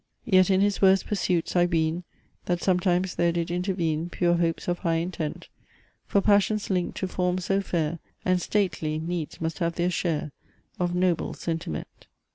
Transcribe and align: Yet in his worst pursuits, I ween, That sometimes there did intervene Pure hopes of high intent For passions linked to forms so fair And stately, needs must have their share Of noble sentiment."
Yet 0.25 0.49
in 0.49 0.61
his 0.61 0.81
worst 0.81 1.05
pursuits, 1.05 1.55
I 1.55 1.67
ween, 1.67 2.03
That 2.45 2.59
sometimes 2.59 3.13
there 3.13 3.31
did 3.31 3.51
intervene 3.51 4.09
Pure 4.09 4.37
hopes 4.37 4.67
of 4.67 4.79
high 4.79 4.95
intent 4.95 5.47
For 6.07 6.21
passions 6.21 6.71
linked 6.71 6.97
to 6.97 7.07
forms 7.07 7.45
so 7.45 7.61
fair 7.61 7.99
And 8.25 8.41
stately, 8.41 8.97
needs 8.97 9.39
must 9.39 9.59
have 9.59 9.75
their 9.75 9.91
share 9.91 10.31
Of 10.79 10.95
noble 10.95 11.35
sentiment." 11.35 12.07